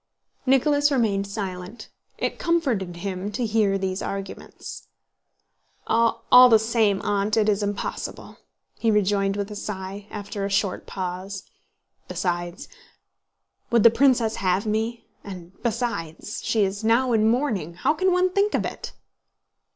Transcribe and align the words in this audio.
Nicholas 0.47 0.91
remained 0.91 1.27
silent. 1.27 1.87
It 2.17 2.39
comforted 2.39 2.95
him 2.95 3.31
to 3.33 3.45
hear 3.45 3.77
these 3.77 4.01
arguments. 4.01 4.87
"All 5.85 6.23
the 6.49 6.57
same, 6.57 7.03
Aunt, 7.03 7.37
it 7.37 7.47
is 7.47 7.61
impossible," 7.61 8.37
he 8.79 8.89
rejoined 8.89 9.35
with 9.37 9.51
a 9.51 9.55
sigh, 9.55 10.07
after 10.09 10.43
a 10.43 10.49
short 10.49 10.87
pause. 10.87 11.43
"Besides, 12.07 12.67
would 13.69 13.83
the 13.83 13.91
princess 13.91 14.37
have 14.37 14.65
me? 14.65 15.05
And 15.23 15.51
besides, 15.61 16.41
she 16.43 16.63
is 16.63 16.83
now 16.83 17.13
in 17.13 17.29
mourning. 17.29 17.75
How 17.75 17.93
can 17.93 18.11
one 18.11 18.31
think 18.31 18.55
of 18.55 18.65
it!" 18.65 18.93